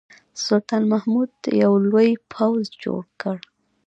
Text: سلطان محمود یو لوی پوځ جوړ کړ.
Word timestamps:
سلطان 0.45 0.83
محمود 0.91 1.31
یو 1.63 1.73
لوی 1.91 2.09
پوځ 2.33 2.61
جوړ 2.83 3.03
کړ. 3.21 3.37